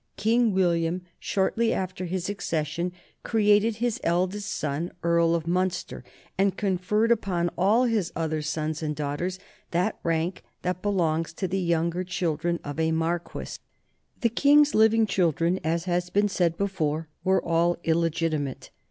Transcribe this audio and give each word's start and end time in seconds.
King 0.17 0.51
William 0.51 1.03
shortly 1.19 1.71
after 1.71 2.05
his 2.05 2.27
accession 2.27 2.91
created 3.21 3.75
his 3.75 4.01
eldest 4.03 4.49
son 4.49 4.91
Earl 5.03 5.35
of 5.35 5.45
Munster, 5.45 6.03
and 6.39 6.57
conferred 6.57 7.11
upon 7.11 7.51
all 7.55 7.83
his 7.83 8.11
other 8.15 8.41
sons 8.41 8.81
and 8.81 8.95
daughters 8.95 9.37
the 9.69 9.93
rank 10.01 10.41
that 10.63 10.81
belongs 10.81 11.33
to 11.33 11.47
the 11.47 11.61
younger 11.61 12.03
children 12.03 12.59
of 12.63 12.79
a 12.79 12.91
marquis. 12.91 13.59
The 14.21 14.29
King's 14.29 14.73
living 14.73 15.05
children, 15.05 15.59
as 15.63 15.83
has 15.83 16.09
been 16.09 16.29
said 16.29 16.57
before, 16.57 17.07
were 17.23 17.39
all 17.43 17.77
illegitimate. 17.83 18.71